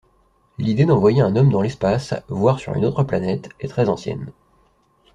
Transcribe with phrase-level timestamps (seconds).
[0.57, 4.31] L'idée d'envoyer un homme dans l'espace, voire sur une autre planète, est très ancienne.